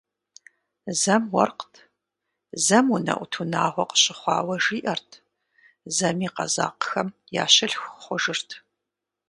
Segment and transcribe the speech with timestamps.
[1.01, 1.75] Зэм уэркът,
[2.65, 5.09] зэм унэӀут унагъуэ къыщыхъуауэ жиӀэрт,
[5.95, 7.07] зэми къэзакъхэм
[7.43, 8.49] я щылъху хъужырт.